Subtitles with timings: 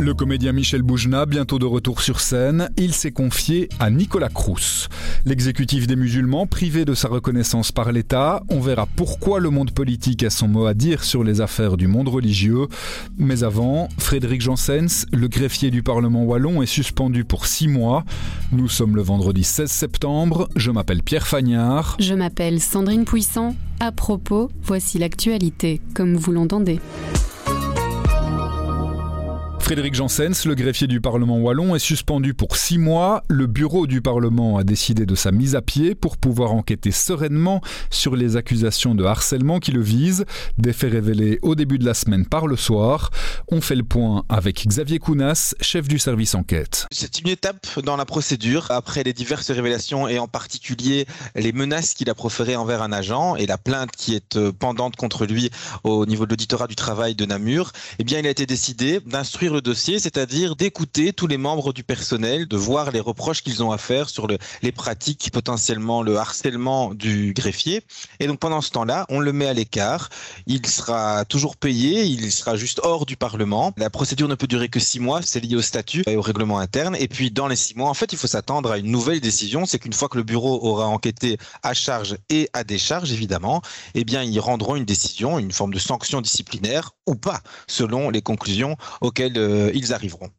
[0.00, 4.88] Le comédien Michel Boujna, bientôt de retour sur scène, il s'est confié à Nicolas Crous.
[5.24, 10.22] L'exécutif des musulmans, privé de sa reconnaissance par l'État, on verra pourquoi le monde politique
[10.22, 12.68] a son mot à dire sur les affaires du monde religieux.
[13.18, 18.04] Mais avant, Frédéric Janssens, le greffier du Parlement wallon, est suspendu pour six mois.
[18.52, 20.48] Nous sommes le vendredi 16 septembre.
[20.54, 21.96] Je m'appelle Pierre Fagnard.
[21.98, 23.56] Je m'appelle Sandrine Puissant.
[23.80, 26.80] À propos, voici l'actualité, comme vous l'entendez.
[29.68, 33.22] Frédéric Janssens, le greffier du Parlement wallon, est suspendu pour six mois.
[33.28, 37.60] Le bureau du Parlement a décidé de sa mise à pied pour pouvoir enquêter sereinement
[37.90, 40.24] sur les accusations de harcèlement qui le visent,
[40.56, 43.10] des faits révélés au début de la semaine par le soir.
[43.48, 46.86] On fait le point avec Xavier Kounas, chef du service enquête.
[46.90, 51.92] C'est une étape dans la procédure après les diverses révélations et en particulier les menaces
[51.92, 55.50] qu'il a proférées envers un agent et la plainte qui est euh, pendante contre lui
[55.84, 57.72] au niveau de l'auditorat du travail de Namur.
[57.98, 62.46] Eh bien, il a été décidé d'instruire dossier, c'est-à-dire d'écouter tous les membres du personnel,
[62.46, 66.94] de voir les reproches qu'ils ont à faire sur le, les pratiques, potentiellement le harcèlement
[66.94, 67.82] du greffier.
[68.20, 70.08] Et donc pendant ce temps-là, on le met à l'écart.
[70.46, 73.72] Il sera toujours payé, il sera juste hors du Parlement.
[73.76, 76.58] La procédure ne peut durer que six mois, c'est lié au statut et au règlement
[76.58, 76.96] interne.
[76.96, 79.66] Et puis dans les six mois, en fait, il faut s'attendre à une nouvelle décision.
[79.66, 83.62] C'est qu'une fois que le bureau aura enquêté à charge et à décharge, évidemment,
[83.94, 88.22] eh bien, ils rendront une décision, une forme de sanction disciplinaire ou pas, selon les
[88.22, 90.30] conclusions auxquelles euh, ils arriveront.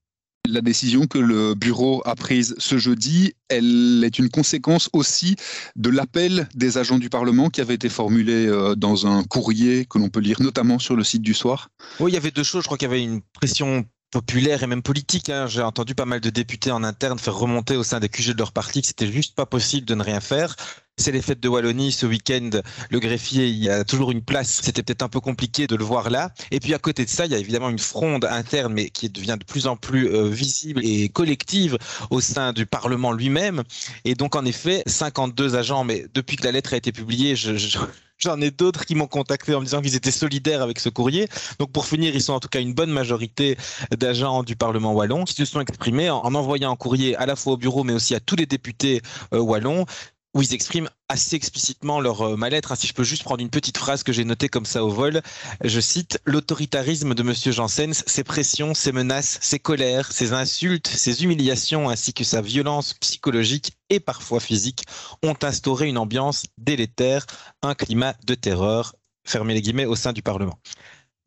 [0.47, 5.35] La décision que le bureau a prise ce jeudi, elle est une conséquence aussi
[5.75, 9.99] de l'appel des agents du Parlement qui avait été formulé euh, dans un courrier que
[9.99, 11.69] l'on peut lire notamment sur le site du soir.
[11.99, 12.63] Oui, il y avait deux choses.
[12.63, 15.29] Je crois qu'il y avait une pression populaire et même politique.
[15.29, 15.47] Hein.
[15.47, 18.39] J'ai entendu pas mal de députés en interne faire remonter au sein des QG de
[18.39, 20.55] leur parti que c'était juste pas possible de ne rien faire.
[20.99, 22.49] C'est les fêtes de Wallonie ce week-end.
[22.89, 24.59] Le greffier, il y a toujours une place.
[24.61, 26.33] C'était peut-être un peu compliqué de le voir là.
[26.51, 29.09] Et puis à côté de ça, il y a évidemment une fronde interne, mais qui
[29.09, 31.77] devient de plus en plus euh, visible et collective
[32.09, 33.63] au sein du Parlement lui-même.
[34.03, 35.85] Et donc en effet, 52 agents.
[35.85, 37.77] Mais depuis que la lettre a été publiée, je, je
[38.19, 41.29] J'en ai d'autres qui m'ont contacté en me disant qu'ils étaient solidaires avec ce courrier.
[41.57, 43.57] Donc pour finir, ils sont en tout cas une bonne majorité
[43.97, 47.37] d'agents du Parlement wallon qui se sont exprimés en, en, envoyant un courrier à la
[47.37, 49.01] fois au bureau mais aussi à tous les députés
[49.33, 49.85] euh, wallons
[50.33, 52.75] où ils expriment assez explicitement leur euh, mal-être.
[52.77, 55.21] Si je peux juste prendre une petite phrase que j'ai notée comme ça au vol,
[55.63, 61.23] je cite l'autoritarisme de Monsieur Janssens, ses pressions, ses menaces, ses colères, ses insultes, ses
[61.23, 64.83] humiliations, ainsi que sa violence psychologique et parfois physique
[65.23, 67.25] ont instauré une ambiance délétère,
[67.63, 68.95] un climat de terreur.
[69.25, 70.59] Fermez les guillemets au sein du Parlement.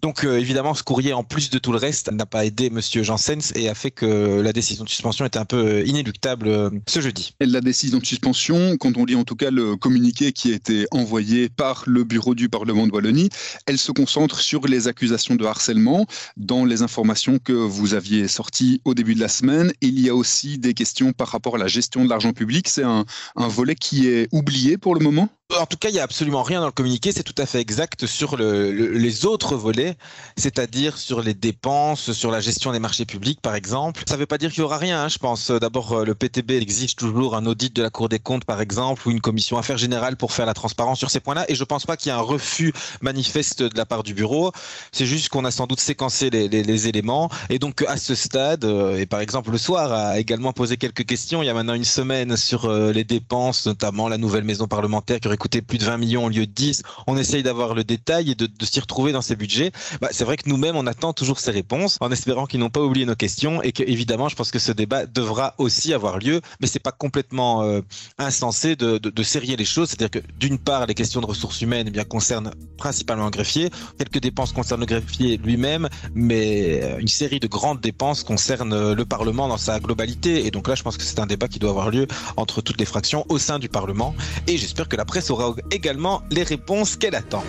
[0.02, 3.04] Donc euh, évidemment, ce courrier, en plus de tout le reste, n'a pas aidé Monsieur
[3.04, 6.70] Janssens et a fait que la décision de suspension était un peu euh, inéluctable euh,
[6.88, 7.36] ce jeudi.
[7.40, 10.86] La décision de suspension, quand on lit en tout cas le communiqué qui a été
[10.90, 13.28] envoyé par le bureau du Parlement de Wallonie,
[13.66, 16.06] elle se concentre sur les accusations de harcèlement.
[16.36, 20.16] Dans les informations que vous aviez sorties au début de la semaine, il y a
[20.16, 22.66] aussi des questions par rapport à la gestion de l'argent public.
[22.68, 23.04] C'est un
[23.36, 25.28] volet qui est oublié pour le moment?
[25.60, 27.12] En tout cas, il n'y a absolument rien dans le communiqué.
[27.12, 29.96] C'est tout à fait exact sur le, le, les autres volets,
[30.36, 34.02] c'est-à-dire sur les dépenses, sur la gestion des marchés publics, par exemple.
[34.08, 35.04] Ça ne veut pas dire qu'il y aura rien.
[35.04, 38.44] Hein, je pense d'abord le PTB exige toujours un audit de la Cour des comptes,
[38.44, 41.44] par exemple, ou une commission affaires générales pour faire la transparence sur ces points-là.
[41.48, 44.14] Et je ne pense pas qu'il y ait un refus manifeste de la part du
[44.14, 44.52] bureau.
[44.92, 47.28] C'est juste qu'on a sans doute séquencé les, les, éléments.
[47.50, 51.04] Et donc à ce stade, euh, et par exemple le soir a également posé quelques
[51.04, 51.42] questions.
[51.42, 55.20] Il y a maintenant une semaine sur euh, les dépenses, notamment la nouvelle maison parlementaire
[55.20, 56.84] qui aurait coûté plus de 20 millions au lieu de 10.
[57.08, 59.72] On essaye d'avoir le détail et de, s'y retrouver dans ces budgets.
[60.00, 62.80] Bah, c'est vrai que nous-mêmes, on attend toujours ces réponses en espérant qu'ils n'ont pas
[62.80, 66.40] oublié nos questions et que, évidemment, je pense que ce débat devra aussi avoir lieu,
[66.60, 67.80] mais c'est pas complètement euh,
[68.18, 69.88] insensé de, de, de, serrer les choses.
[69.88, 73.70] C'est-à-dire que d'une part, les questions de ressources humaines eh bien, concernent principalement le greffier.
[73.98, 79.04] Quelques dépenses concernent le greffier lui-même, mais euh, une série de grandes dépenses concernent le
[79.04, 80.46] Parlement dans sa globalité.
[80.46, 82.06] Et donc là, je pense que c'est un débat qui doit avoir lieu
[82.36, 84.14] entre toutes les fractions au sein du Parlement.
[84.46, 87.44] Et j'espère que la presse aura également les réponses qu'elle attend.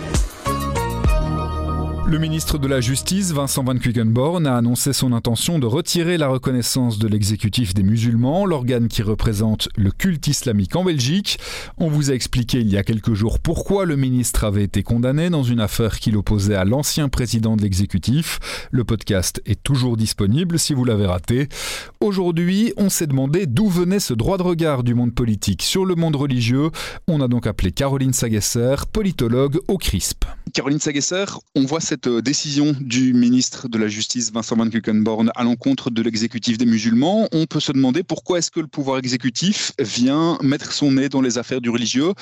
[2.06, 6.28] Le ministre de la Justice, Vincent Van Quickenborn, a annoncé son intention de retirer la
[6.28, 11.38] reconnaissance de l'exécutif des musulmans, l'organe qui représente le culte islamique en Belgique.
[11.78, 15.30] On vous a expliqué il y a quelques jours pourquoi le ministre avait été condamné
[15.30, 18.68] dans une affaire qu'il opposait à l'ancien président de l'exécutif.
[18.70, 21.48] Le podcast est toujours disponible si vous l'avez raté.
[22.00, 25.94] Aujourd'hui, on s'est demandé d'où venait ce droit de regard du monde politique sur le
[25.94, 26.68] monde religieux.
[27.08, 30.26] On a donc appelé Caroline Sagesser, politologue au CRISP.
[30.52, 31.24] Caroline Sagesser,
[31.56, 35.90] on voit cette euh, décision du ministre de la Justice Vincent Van Quickenborn à l'encontre
[35.90, 37.28] de l'exécutif des musulmans.
[37.32, 41.20] On peut se demander pourquoi est-ce que le pouvoir exécutif vient mettre son nez dans
[41.20, 42.12] les affaires du religieux.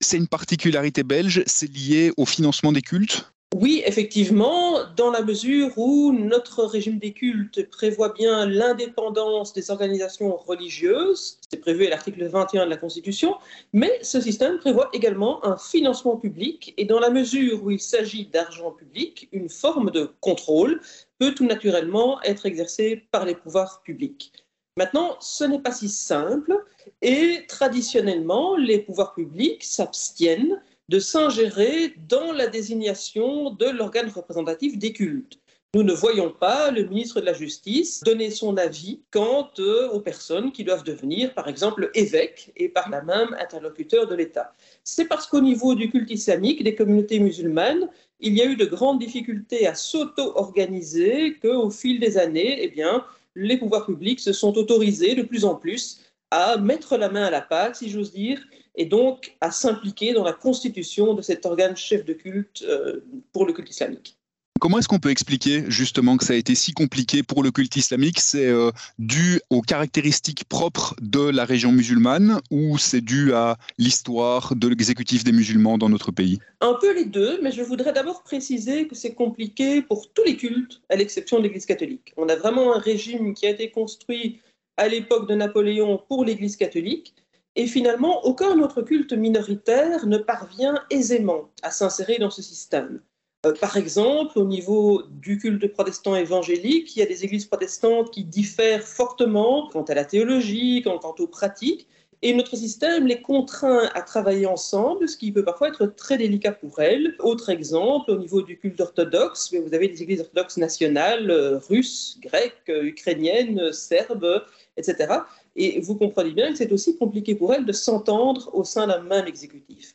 [0.00, 3.32] C'est une particularité belge, c'est lié au financement des cultes?
[3.56, 10.36] Oui, effectivement, dans la mesure où notre régime des cultes prévoit bien l'indépendance des organisations
[10.36, 13.36] religieuses, c'est prévu à l'article 21 de la Constitution,
[13.72, 18.26] mais ce système prévoit également un financement public et dans la mesure où il s'agit
[18.26, 20.82] d'argent public, une forme de contrôle
[21.18, 24.32] peut tout naturellement être exercée par les pouvoirs publics.
[24.76, 26.54] Maintenant, ce n'est pas si simple
[27.00, 34.92] et traditionnellement, les pouvoirs publics s'abstiennent de s'ingérer dans la désignation de l'organe représentatif des
[34.92, 35.38] cultes.
[35.74, 40.00] Nous ne voyons pas le ministre de la Justice donner son avis quant euh, aux
[40.00, 44.54] personnes qui doivent devenir, par exemple, évêques et par là même interlocuteurs de l'État.
[44.82, 48.64] C'est parce qu'au niveau du culte islamique, des communautés musulmanes, il y a eu de
[48.64, 54.56] grandes difficultés à s'auto-organiser qu'au fil des années, eh bien, les pouvoirs publics se sont
[54.56, 56.00] autorisés de plus en plus
[56.30, 58.40] à mettre la main à la pâte, si j'ose dire,
[58.78, 63.00] et donc à s'impliquer dans la constitution de cet organe chef de culte euh,
[63.32, 64.14] pour le culte islamique.
[64.60, 67.76] Comment est-ce qu'on peut expliquer justement que ça a été si compliqué pour le culte
[67.76, 68.18] islamique?
[68.18, 74.56] C'est euh, dû aux caractéristiques propres de la région musulmane ou c'est dû à l'histoire
[74.56, 76.40] de l'exécutif des musulmans dans notre pays?
[76.60, 80.36] Un peu les deux, mais je voudrais d'abord préciser que c'est compliqué pour tous les
[80.36, 82.12] cultes, à l'exception de l'Église catholique.
[82.16, 84.40] On a vraiment un régime qui a été construit
[84.76, 87.14] à l'époque de Napoléon pour l'Église catholique
[87.58, 93.00] et finalement, aucun autre culte minoritaire ne parvient aisément à s'insérer dans ce système.
[93.46, 98.12] Euh, par exemple, au niveau du culte protestant évangélique, il y a des églises protestantes
[98.12, 101.88] qui diffèrent fortement quant à la théologie, quant aux pratiques,
[102.20, 106.52] et notre système les contraint à travailler ensemble, ce qui peut parfois être très délicat
[106.52, 107.14] pour elles.
[107.20, 112.18] Autre exemple, au niveau du culte orthodoxe, vous avez des églises orthodoxes nationales, euh, russes,
[112.20, 114.42] grecques, euh, ukrainiennes, serbes,
[114.76, 115.14] etc.
[115.54, 119.00] Et vous comprenez bien que c'est aussi compliqué pour elles de s'entendre au sein d'un
[119.00, 119.94] même exécutif.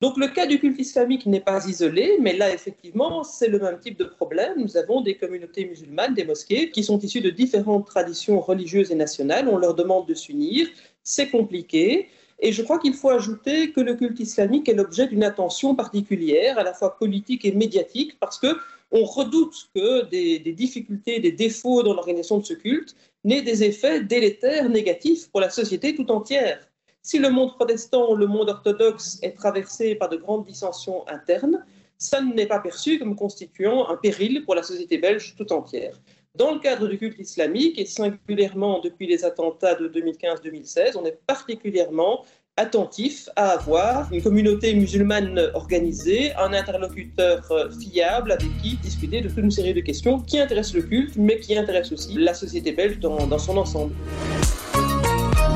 [0.00, 3.78] Donc le cas du culte islamique n'est pas isolé, mais là effectivement c'est le même
[3.78, 4.52] type de problème.
[4.58, 8.96] Nous avons des communautés musulmanes, des mosquées, qui sont issues de différentes traditions religieuses et
[8.96, 9.48] nationales.
[9.48, 10.68] On leur demande de s'unir,
[11.04, 12.08] c'est compliqué.
[12.40, 16.58] Et je crois qu'il faut ajouter que le culte islamique est l'objet d'une attention particulière,
[16.58, 18.56] à la fois politique et médiatique, parce que
[18.90, 23.64] on redoute que des, des difficultés, des défauts dans l'organisation de ce culte n'aient des
[23.64, 26.68] effets délétères négatifs pour la société tout entière.
[27.02, 31.64] Si le monde protestant le monde orthodoxe est traversé par de grandes dissensions internes,
[31.98, 36.00] ça n'est pas perçu comme constituant un péril pour la société belge tout entière.
[36.36, 41.16] Dans le cadre du culte islamique, et singulièrement depuis les attentats de 2015-2016, on est
[41.28, 42.24] particulièrement
[42.56, 49.28] attentif à avoir une communauté musulmane organisée, un interlocuteur euh, fiable avec qui discuter de
[49.28, 52.72] toute une série de questions qui intéressent le culte, mais qui intéressent aussi la société
[52.72, 53.94] belge dans, son ensemble.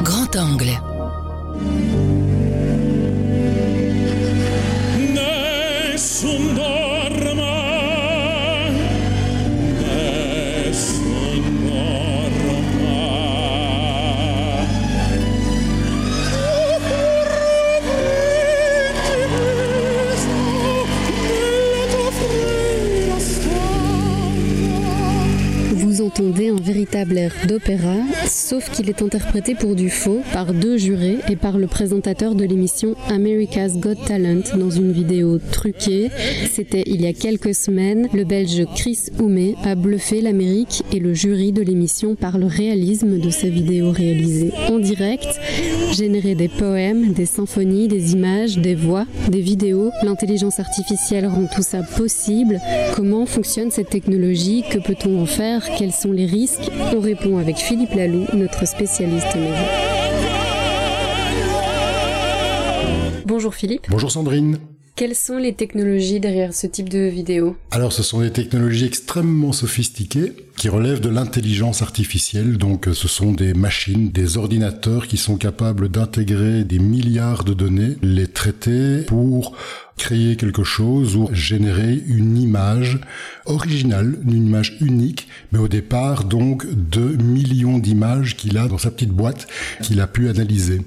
[0.04, 1.87] Grand angle.
[26.68, 27.94] Véritable air d'opéra,
[28.26, 32.44] sauf qu'il est interprété pour du faux par deux jurés et par le présentateur de
[32.44, 36.10] l'émission America's Got Talent dans une vidéo truquée.
[36.50, 38.08] C'était il y a quelques semaines.
[38.12, 43.18] Le Belge Chris Houmé a bluffé l'Amérique et le jury de l'émission par le réalisme
[43.18, 45.40] de sa vidéo réalisée en direct,
[45.96, 49.90] générer des poèmes, des symphonies, des images, des voix, des vidéos.
[50.02, 52.60] L'intelligence artificielle rend tout ça possible.
[52.94, 54.64] Comment fonctionne cette technologie?
[54.70, 55.66] Que peut-on en faire?
[55.78, 56.57] Quels sont les risques?
[56.92, 59.64] On répond avec Philippe Lalou, notre spécialiste média.
[63.26, 63.86] Bonjour Philippe.
[63.90, 64.58] Bonjour Sandrine.
[64.96, 67.56] Quelles sont les technologies derrière ce type de vidéo?
[67.70, 72.58] Alors ce sont des technologies extrêmement sophistiquées qui relèvent de l'intelligence artificielle.
[72.58, 77.94] Donc ce sont des machines, des ordinateurs qui sont capables d'intégrer des milliards de données,
[78.02, 79.56] les traiter pour
[79.98, 82.98] créer quelque chose ou générer une image
[83.44, 88.90] originale, une image unique, mais au départ donc de millions d'images qu'il a dans sa
[88.90, 89.46] petite boîte
[89.82, 90.80] qu'il a pu analyser.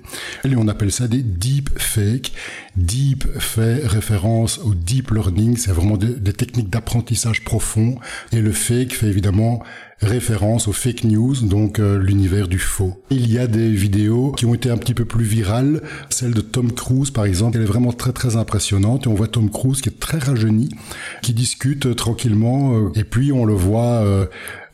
[0.58, 2.32] On appelle ça des deep fakes.
[2.78, 7.98] Deep fait référence au deep learning, c'est vraiment des, des techniques d'apprentissage profond,
[8.32, 9.62] et le fake fait évidemment
[10.02, 13.02] référence aux fake news, donc euh, l'univers du faux.
[13.10, 16.42] Il y a des vidéos qui ont été un petit peu plus virales, celle de
[16.42, 19.90] Tom Cruise par exemple, elle est vraiment très très impressionnante on voit Tom Cruise qui
[19.90, 20.70] est très rajeuni,
[21.22, 24.04] qui discute euh, tranquillement euh, et puis on le voit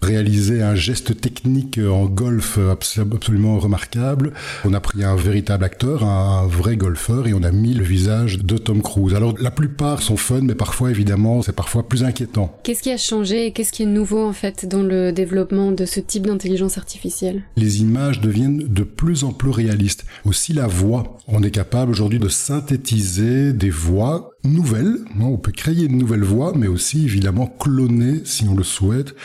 [0.01, 4.33] réaliser un geste technique en golf absolument remarquable.
[4.65, 8.39] On a pris un véritable acteur, un vrai golfeur, et on a mis le visage
[8.39, 9.15] de Tom Cruise.
[9.15, 12.57] Alors la plupart sont fun, mais parfois évidemment c'est parfois plus inquiétant.
[12.63, 15.85] Qu'est-ce qui a changé et qu'est-ce qui est nouveau en fait dans le développement de
[15.85, 17.43] ce type d'intelligence artificielle?
[17.55, 20.05] Les images deviennent de plus en plus réalistes.
[20.25, 21.17] Aussi la voix.
[21.27, 24.97] On est capable aujourd'hui de synthétiser des voix nouvelles.
[25.19, 29.15] On peut créer une nouvelle voix, mais aussi évidemment cloner, si on le souhaite,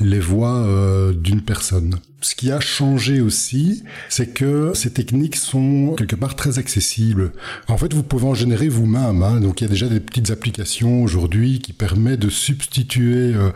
[0.00, 1.96] les voix euh, d'une personne.
[2.22, 7.32] Ce qui a changé aussi, c'est que ces techniques sont quelque part très accessibles.
[7.66, 9.24] En fait, vous pouvez en générer vous-même.
[9.24, 9.40] Hein.
[9.40, 13.50] Donc, il y a déjà des petites applications aujourd'hui qui permettent de substituer euh,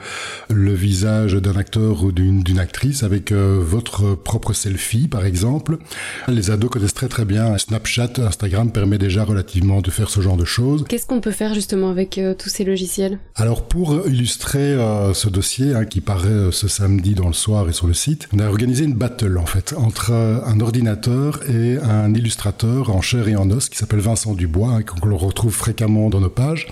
[0.50, 5.78] le visage d'un acteur ou d'une actrice avec euh, votre propre selfie, par exemple.
[6.26, 7.56] Les ados connaissent très très bien.
[7.58, 10.85] Snapchat, Instagram permet déjà relativement de faire ce genre de choses.
[10.88, 13.20] Qu'est-ce qu'on peut faire justement avec euh, tous ces logiciels?
[13.37, 14.76] Alors, pour illustrer
[15.14, 18.40] ce dossier hein, qui paraît ce samedi dans le soir et sur le site, on
[18.40, 23.37] a organiser une battle en fait entre un ordinateur et un illustrateur en chair et
[23.37, 26.67] en os qui s'appelle Vincent Dubois, hein, qu'on retrouve fréquemment dans nos pages.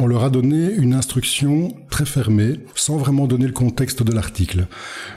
[0.00, 4.66] On leur a donné une instruction très fermée, sans vraiment donner le contexte de l'article.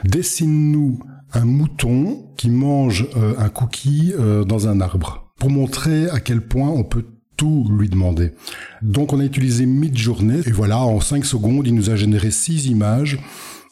[0.04, 1.00] Dessine-nous
[1.32, 6.42] un mouton qui mange euh, un cookie euh, dans un arbre, pour montrer à quel
[6.42, 7.06] point on peut
[7.36, 8.30] tout lui demander.
[8.82, 12.66] Donc on a utilisé Midjourney, et voilà, en 5 secondes, il nous a généré 6
[12.66, 13.18] images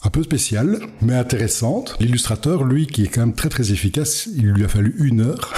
[0.05, 1.97] un peu spéciale, mais intéressante.
[2.01, 5.55] L'illustrateur, lui, qui est quand même très très efficace, il lui a fallu une heure,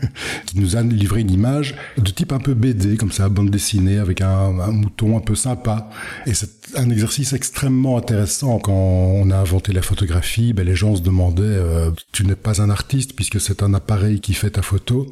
[0.46, 3.98] qui nous a livré une image de type un peu BD, comme ça, bande dessinée,
[3.98, 5.90] avec un, mouton un peu sympa.
[6.26, 8.58] Et c'est un exercice extrêmement intéressant.
[8.58, 12.62] Quand on a inventé la photographie, ben, les gens se demandaient, euh, tu n'es pas
[12.62, 15.06] un artiste puisque c'est un appareil qui fait ta photo.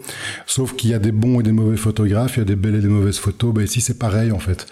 [0.46, 2.76] Sauf qu'il y a des bons et des mauvais photographes, il y a des belles
[2.76, 3.52] et des mauvaises photos.
[3.52, 4.66] Ben, ici, c'est pareil, en fait.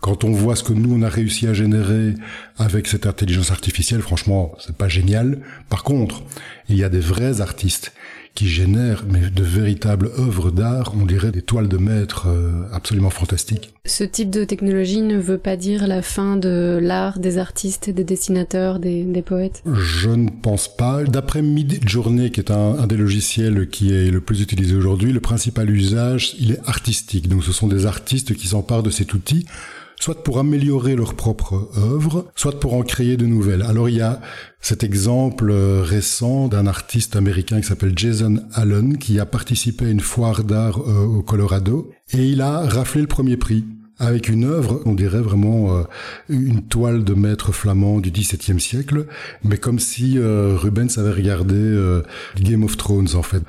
[0.00, 2.14] Quand on voit ce que nous, on a réussi à générer
[2.56, 5.40] avec cette intelligence artificielle, franchement, c'est pas génial.
[5.68, 6.22] Par contre,
[6.68, 7.92] il y a des vrais artistes
[8.36, 13.10] qui génèrent mais de véritables œuvres d'art, on dirait des toiles de maître euh, absolument
[13.10, 13.74] fantastiques.
[13.86, 18.04] Ce type de technologie ne veut pas dire la fin de l'art des artistes, des
[18.04, 19.64] dessinateurs, des, poètes?
[19.66, 21.02] Je ne pense pas.
[21.02, 25.18] D'après Midjourney, qui est un, un, des logiciels qui est le plus utilisé aujourd'hui, le
[25.18, 27.28] principal usage, il est artistique.
[27.28, 29.46] Donc ce sont des artistes qui s'emparent de cet outil
[30.00, 33.62] soit pour améliorer leur propre œuvre, soit pour en créer de nouvelles.
[33.62, 34.20] Alors il y a
[34.60, 39.90] cet exemple euh, récent d'un artiste américain qui s'appelle Jason Allen, qui a participé à
[39.90, 43.64] une foire d'art euh, au Colorado, et il a raflé le premier prix
[43.98, 45.82] avec une œuvre, on dirait vraiment euh,
[46.28, 49.06] une toile de maître flamand du XVIIe siècle,
[49.44, 52.02] mais comme si Rubens avait regardé
[52.40, 53.42] Game of Thrones en fait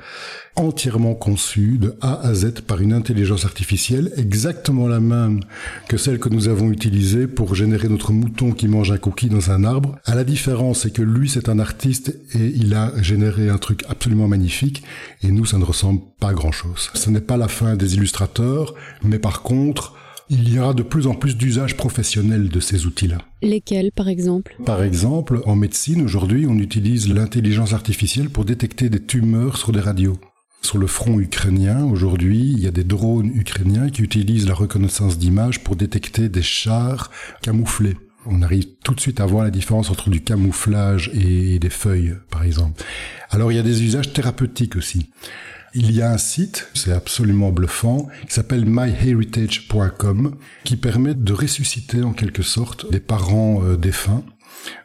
[0.56, 5.40] entièrement conçue de A à Z par une intelligence artificielle, exactement la même
[5.88, 9.50] que celle que nous avons utilisée pour générer notre mouton qui mange un cookie dans
[9.50, 9.96] un arbre.
[10.04, 13.84] À la différence, c'est que lui, c'est un artiste et il a généré un truc
[13.88, 14.82] absolument magnifique
[15.22, 16.90] et nous, ça ne ressemble pas à grand chose.
[16.94, 19.94] Ce n'est pas la fin des illustrateurs, mais par contre,
[20.30, 23.18] il y aura de plus en plus d'usages professionnels de ces outils-là.
[23.42, 24.54] Lesquels, par exemple?
[24.64, 29.80] Par exemple, en médecine, aujourd'hui, on utilise l'intelligence artificielle pour détecter des tumeurs sur des
[29.80, 30.18] radios.
[30.62, 35.18] Sur le front ukrainien, aujourd'hui, il y a des drones ukrainiens qui utilisent la reconnaissance
[35.18, 37.10] d'images pour détecter des chars
[37.42, 37.96] camouflés.
[38.26, 42.14] On arrive tout de suite à voir la différence entre du camouflage et des feuilles,
[42.30, 42.84] par exemple.
[43.30, 45.10] Alors il y a des usages thérapeutiques aussi.
[45.74, 52.02] Il y a un site, c'est absolument bluffant, qui s'appelle myheritage.com, qui permet de ressusciter
[52.02, 54.24] en quelque sorte des parents euh, défunts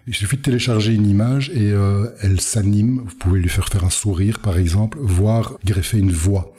[0.07, 3.03] il suffit de télécharger une image et euh, elle s'anime.
[3.05, 6.53] Vous pouvez lui faire faire un sourire, par exemple, voire greffer une voix.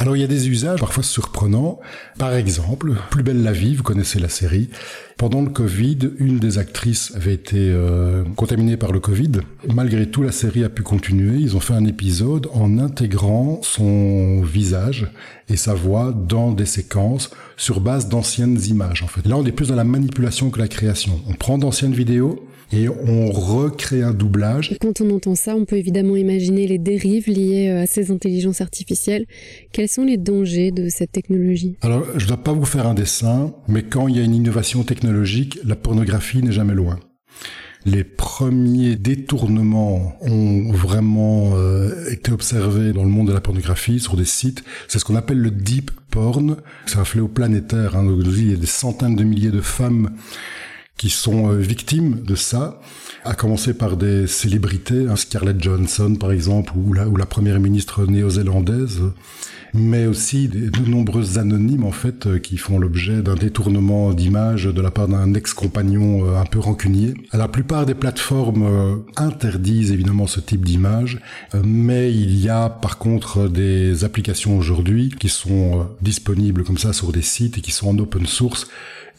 [0.00, 1.78] Alors il y a des usages parfois surprenants.
[2.18, 4.70] Par exemple, Plus belle la vie, vous connaissez la série.
[5.18, 9.32] Pendant le Covid, une des actrices avait été euh, contaminée par le Covid.
[9.70, 11.36] Malgré tout, la série a pu continuer.
[11.36, 15.12] Ils ont fait un épisode en intégrant son visage
[15.50, 17.28] et sa voix dans des séquences
[17.58, 19.02] sur base d'anciennes images.
[19.02, 21.20] En fait, là, on est plus dans la manipulation que la création.
[21.28, 24.76] On prend d'anciennes vidéos et on recrée un doublage.
[24.80, 28.60] quand on entend ça, on peut évidemment imaginer les dérives liées euh, à ces intelligences
[28.60, 29.26] artificielles.
[29.72, 31.76] Quels sont les dangers de cette technologie?
[31.82, 34.34] Alors, je ne dois pas vous faire un dessin, mais quand il y a une
[34.34, 36.98] innovation technologique, la pornographie n'est jamais loin.
[37.86, 44.16] Les premiers détournements ont vraiment euh, été observés dans le monde de la pornographie sur
[44.16, 44.62] des sites.
[44.86, 46.56] C'est ce qu'on appelle le deep porn.
[46.84, 47.96] C'est un fléau planétaire.
[47.96, 48.06] Hein.
[48.06, 50.10] il y a des centaines de milliers de femmes
[51.00, 52.78] qui sont euh, victimes de ça,
[53.24, 59.00] à commencer par des célébrités, hein, Scarlett Johansson par exemple, ou la première ministre néo-zélandaise,
[59.74, 64.80] mais aussi de nombreuses anonymes en fait euh, qui font l'objet d'un détournement d'image de
[64.80, 67.14] la part d'un ex-compagnon euh, un peu rancunier.
[67.32, 71.20] La plupart des plateformes interdisent évidemment ce type d'image,
[71.64, 77.12] mais il y a par contre des applications aujourd'hui qui sont disponibles comme ça sur
[77.12, 78.68] des sites et qui sont en open source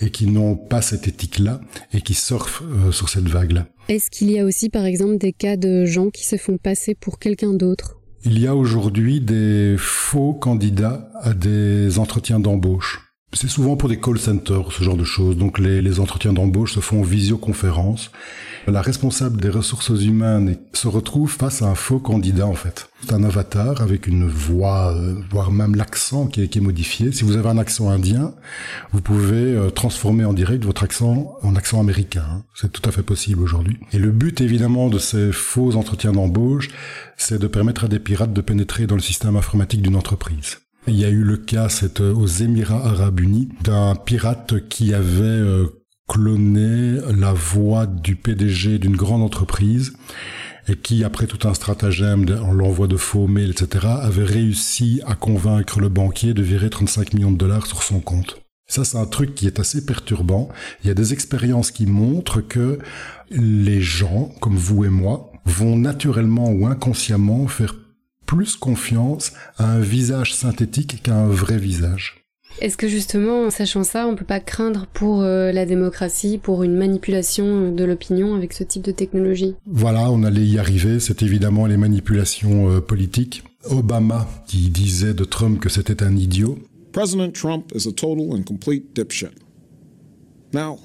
[0.01, 1.61] et qui n'ont pas cette éthique-là
[1.93, 3.67] et qui surfent euh, sur cette vague-là.
[3.87, 6.95] Est-ce qu'il y a aussi par exemple des cas de gens qui se font passer
[6.95, 8.00] pour quelqu'un d'autre?
[8.23, 13.10] Il y a aujourd'hui des faux candidats à des entretiens d'embauche.
[13.33, 15.37] C'est souvent pour des call centers, ce genre de choses.
[15.37, 18.11] Donc les, les entretiens d'embauche se font en visioconférence.
[18.67, 22.89] La responsable des ressources humaines se retrouve face à un faux candidat en fait.
[23.01, 24.95] C'est un avatar avec une voix,
[25.31, 27.11] voire même l'accent qui est, qui est, modifié.
[27.11, 28.35] Si vous avez un accent indien,
[28.91, 32.43] vous pouvez euh, transformer en direct votre accent en accent américain.
[32.53, 33.79] C'est tout à fait possible aujourd'hui.
[33.93, 36.69] Et le but évidemment de ces faux entretiens d'embauche,
[37.17, 40.59] c'est de permettre à des pirates de pénétrer dans le système informatique d'une entreprise.
[40.87, 44.95] Il y a eu le cas, c'est euh, aux Émirats arabes unis, d'un pirate qui
[44.95, 45.67] avait euh,
[46.07, 49.93] cloné la voix du PDG d'une grande entreprise
[50.67, 55.15] et qui, après tout un stratagème, en l'envoi de faux mails, etc., avait réussi à
[55.15, 58.41] convaincre le banquier de virer 35 millions de dollars sur son compte.
[58.67, 60.49] Ça, c'est un truc qui est assez perturbant.
[60.83, 62.79] Il y a des expériences qui montrent que
[63.29, 67.75] les gens, comme vous et moi, vont naturellement ou inconsciemment faire
[68.31, 72.23] plus confiance à un visage synthétique qu'à un vrai visage.
[72.61, 76.63] Est-ce que justement, en sachant ça, on peut pas craindre pour euh, la démocratie, pour
[76.63, 79.55] une manipulation de l'opinion avec ce type de technologie?
[79.65, 81.01] Voilà, on allait y arriver.
[81.01, 83.43] C'est évidemment les manipulations euh, politiques.
[83.69, 86.57] Obama, qui disait de Trump que c'était un idiot.
[86.93, 89.33] President Trump is a total and complete dipshit.
[90.53, 90.79] Now,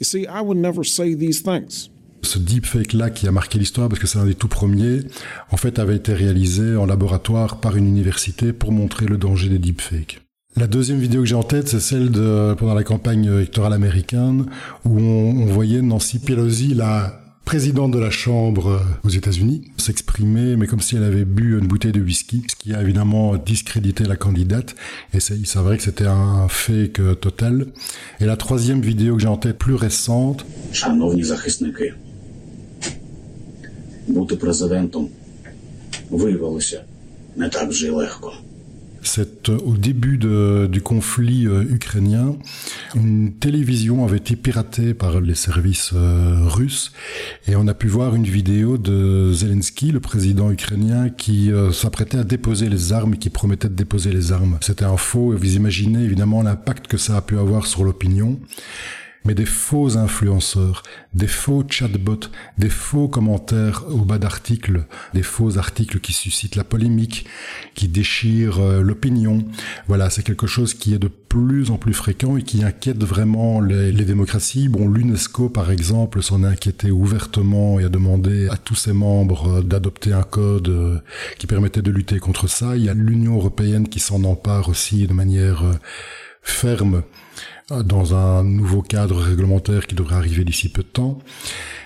[0.00, 1.90] you see, I would never say these things
[2.22, 5.00] ce deepfake-là qui a marqué l'histoire, parce que c'est un des tout premiers,
[5.50, 9.58] en fait avait été réalisé en laboratoire par une université pour montrer le danger des
[9.58, 10.20] deepfakes.
[10.56, 12.10] La deuxième vidéo que j'ai en tête, c'est celle
[12.58, 14.46] pendant la campagne électorale américaine,
[14.84, 20.80] où on, voyait Nancy Pelosi, la présidente de la Chambre aux États-Unis, s'exprimer, mais comme
[20.80, 24.74] si elle avait bu une bouteille de whisky, ce qui a évidemment discrédité la candidate.
[25.14, 27.66] Et il s'avérait que c'était un fake total.
[28.20, 30.44] Et la troisième vidéo que j'ai en tête, plus récente.
[34.09, 35.09] бути президентом
[36.11, 36.83] виявилося
[37.35, 38.33] не так вже й легко.
[39.05, 42.37] C'est au début de, du conflit euh, ukrainien,
[42.95, 46.91] une télévision avait été piratée par les services euh, russes
[47.47, 52.17] et on a pu voir une vidéo de Zelensky, le président ukrainien, qui euh, s'apprêtait
[52.17, 54.57] à déposer les armes et qui promettait de déposer les armes.
[54.61, 58.39] C'était un faux et vous imaginez évidemment l'impact que ça a pu avoir sur l'opinion
[59.24, 62.28] mais des faux influenceurs, des faux chatbots,
[62.58, 67.26] des faux commentaires au bas d'articles, des faux articles qui suscitent la polémique,
[67.74, 69.44] qui déchirent euh, l'opinion.
[69.88, 73.60] Voilà, c'est quelque chose qui est de plus en plus fréquent et qui inquiète vraiment
[73.60, 74.68] les, démocraties.
[74.68, 79.58] Bon, l'UNESCO, par exemple, s'en est inquiété ouvertement et a demandé à tous ses membres
[79.58, 80.98] euh, d'adopter un code euh,
[81.38, 82.76] qui permettait de lutter contre ça.
[82.76, 85.64] Il y a l'Union européenne qui s'en empare aussi de manière
[86.42, 87.02] ferme
[87.70, 91.18] dans un nouveau cadre réglementaire qui devrait arriver d'ici peu de temps.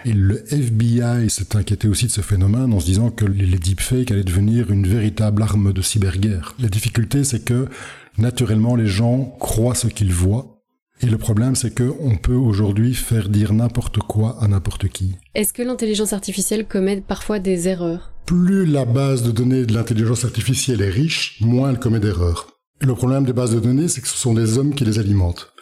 [0.04, 4.10] Et le FBI s'est inquiété aussi de ce phénomène en se disant que les deepfakes
[4.10, 6.54] allaient devenir une véritable arme de cyberguerre.
[6.58, 7.68] La difficulté, c'est que
[8.18, 10.50] naturellement, les gens croient ce qu'ils voient.
[11.00, 15.16] Et le problème, c'est qu'on peut aujourd'hui faire dire n'importe quoi à n'importe qui.
[15.34, 18.12] Est-ce que l'intelligence artificielle commet parfois des erreurs?
[18.26, 22.48] Plus la base de données de l'intelligence artificielle est riche, moins elle commet d'erreurs.
[22.80, 24.98] Et le problème des bases de données, c'est que ce sont des hommes qui les
[24.98, 25.53] alimentent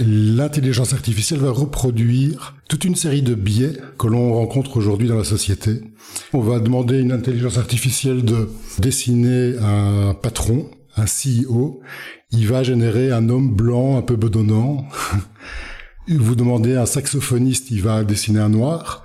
[0.00, 5.24] l'intelligence artificielle va reproduire toute une série de biais que l'on rencontre aujourd'hui dans la
[5.24, 5.82] société.
[6.32, 11.80] On va demander à une intelligence artificielle de dessiner un patron, un CEO.
[12.32, 14.86] Il va générer un homme blanc un peu bedonnant.
[16.08, 19.04] vous demandez à un saxophoniste, il va dessiner un noir.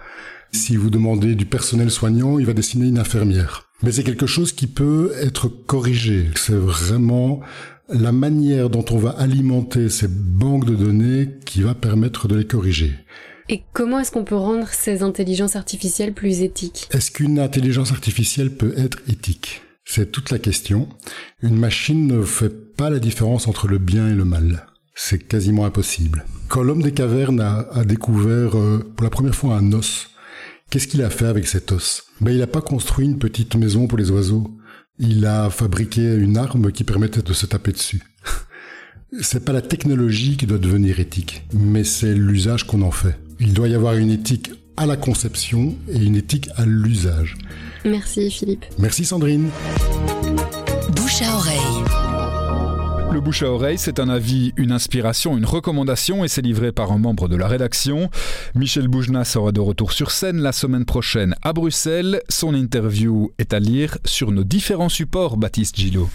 [0.52, 3.66] Si vous demandez du personnel soignant, il va dessiner une infirmière.
[3.84, 6.30] Mais c'est quelque chose qui peut être corrigé.
[6.36, 7.42] C'est vraiment
[7.90, 12.46] la manière dont on va alimenter ces banques de données qui va permettre de les
[12.46, 12.94] corriger.
[13.48, 16.88] Et comment est-ce qu'on peut rendre ces intelligences artificielles plus éthiques?
[16.92, 19.62] Est-ce qu'une intelligence artificielle peut être éthique?
[19.84, 20.90] C'est toute la question.
[21.44, 24.66] Une machine ne fait pas la différence entre le bien et le mal.
[24.96, 26.26] C'est quasiment impossible.
[26.48, 30.08] Quand l'homme des cavernes a, a découvert euh, pour la première fois un os,
[30.72, 32.04] qu'est-ce qu'il a fait avec cet os?
[32.22, 34.50] Ben, Il n'a pas construit une petite maison pour les oiseaux.
[35.00, 38.02] Il a fabriqué une arme qui permettait de se taper dessus.
[39.22, 43.18] c'est pas la technologie qui doit devenir éthique, mais c'est l'usage qu'on en fait.
[43.40, 47.36] Il doit y avoir une éthique à la conception et une éthique à l'usage.
[47.84, 48.66] Merci Philippe.
[48.80, 49.50] Merci Sandrine.
[50.96, 51.85] Bouche à oreille.
[53.16, 56.92] Le bouche à oreille, c'est un avis, une inspiration, une recommandation et c'est livré par
[56.92, 58.10] un membre de la rédaction.
[58.56, 62.20] Michel Boujna sera de retour sur scène la semaine prochaine à Bruxelles.
[62.28, 66.10] Son interview est à lire sur nos différents supports, Baptiste Gillot.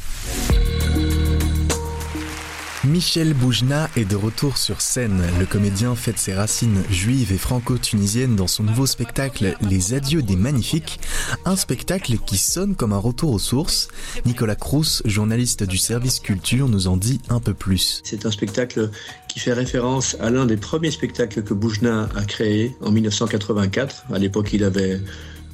[2.84, 5.20] Michel Boujna est de retour sur scène.
[5.38, 10.34] Le comédien fête ses racines juives et franco-tunisiennes dans son nouveau spectacle Les Adieux des
[10.34, 10.98] Magnifiques,
[11.44, 13.88] un spectacle qui sonne comme un retour aux sources.
[14.24, 18.00] Nicolas Crous, journaliste du service culture, nous en dit un peu plus.
[18.02, 18.90] C'est un spectacle
[19.28, 24.04] qui fait référence à l'un des premiers spectacles que Boujna a créé en 1984.
[24.10, 25.02] À l'époque, il avait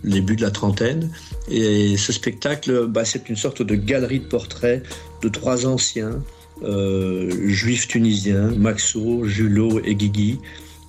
[0.04, 1.10] le début de la trentaine.
[1.50, 4.84] Et ce spectacle, bah, c'est une sorte de galerie de portraits
[5.22, 6.22] de trois anciens
[6.62, 10.38] juifs tunisiens, Maxo, Julot et Guigui.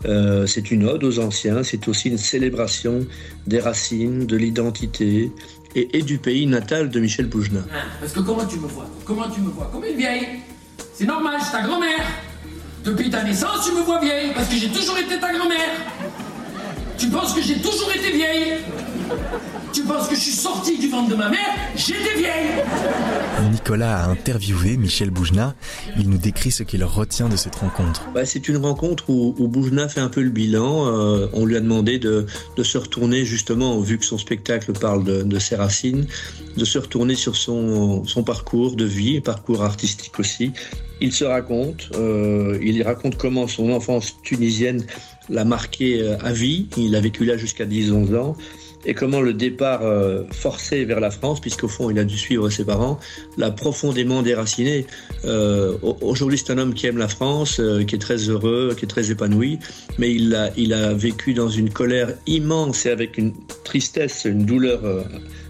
[0.05, 3.05] Euh, c'est une ode aux anciens, c'est aussi une célébration
[3.47, 5.31] des racines, de l'identité
[5.75, 7.61] et, du pays natal de Michel Boujna.
[7.99, 8.87] Parce que comment tu me vois?
[9.05, 9.69] Comment tu me vois?
[9.71, 10.27] Comme une vieille.
[10.93, 12.05] C'est normal, c'est ta grand-mère.
[12.83, 15.69] Depuis ta naissance, tu me vois vieille, parce que j'ai toujours été ta grand-mère.
[16.97, 18.53] Tu penses que j'ai toujours été vieille?
[19.73, 21.55] Tu penses que je suis sorti du ventre de ma mère?
[21.75, 22.63] J'étais vieille
[23.51, 25.55] Nicolas a interviewé Michel Boujna.
[25.97, 28.07] Il nous décrit ce qu'il retient de cette rencontre.
[28.13, 30.87] Bah, c'est une rencontre où, où, Boujna fait un peu le bilan.
[30.87, 35.03] Euh, on lui a demandé de, de, se retourner justement, vu que son spectacle parle
[35.03, 36.07] de, de ses racines,
[36.55, 40.51] de se retourner sur son, son parcours de vie, parcours artistique aussi.
[40.99, 44.83] Il se raconte, euh, il raconte comment son enfance tunisienne
[45.29, 46.67] l'a marqué euh, à vie.
[46.77, 48.35] Il a vécu là jusqu'à 10-11 ans
[48.85, 52.49] et comment le départ euh, forcé vers la France, puisqu'au fond il a dû suivre
[52.49, 52.99] ses parents,
[53.37, 54.85] l'a profondément déraciné.
[55.25, 58.85] Euh, Aujourd'hui c'est un homme qui aime la France, euh, qui est très heureux, qui
[58.85, 59.59] est très épanoui,
[59.97, 64.45] mais il a, il a vécu dans une colère immense et avec une tristesse, une
[64.45, 64.79] douleur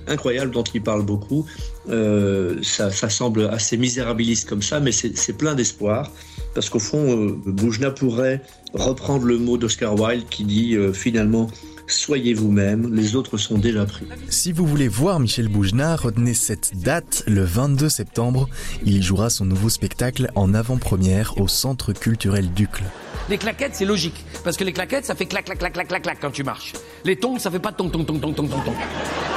[0.07, 1.45] incroyable dont il parle beaucoup.
[1.87, 6.11] Ça, ça, semble assez misérabiliste comme ça, mais c'est plein d'espoir.
[6.53, 8.41] Parce qu'au fond, Boujna pourrait
[8.73, 11.49] reprendre le mot d'Oscar Wilde qui dit finalement
[11.87, 14.05] soyez vous-même, les autres sont déjà pris.
[14.29, 18.49] Si vous voulez voir Michel Boujna, retenez cette date, le 22 septembre.
[18.85, 22.83] Il y jouera son nouveau spectacle en avant-première au Centre culturel Ducle.
[23.29, 26.01] Les claquettes, c'est logique, parce que les claquettes, ça fait clac, clac, clac, clac, clac,
[26.03, 26.73] clac quand tu marches.
[27.03, 29.36] Les tongs, ça fait pas tong, tong, tong, tong, tong, tong, tong.